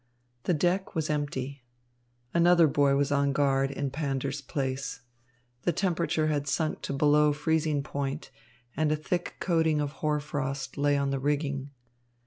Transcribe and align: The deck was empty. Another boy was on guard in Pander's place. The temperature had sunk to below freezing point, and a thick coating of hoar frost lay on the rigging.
The 0.45 0.55
deck 0.55 0.95
was 0.95 1.11
empty. 1.11 1.61
Another 2.33 2.65
boy 2.65 2.95
was 2.95 3.11
on 3.11 3.33
guard 3.33 3.69
in 3.69 3.91
Pander's 3.91 4.41
place. 4.41 5.01
The 5.61 5.71
temperature 5.73 6.25
had 6.25 6.47
sunk 6.47 6.81
to 6.81 6.91
below 6.93 7.33
freezing 7.33 7.83
point, 7.83 8.31
and 8.75 8.91
a 8.91 8.95
thick 8.95 9.35
coating 9.39 9.79
of 9.79 9.91
hoar 10.01 10.19
frost 10.19 10.75
lay 10.75 10.97
on 10.97 11.11
the 11.11 11.19
rigging. 11.19 11.69